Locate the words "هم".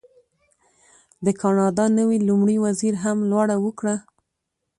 3.03-3.17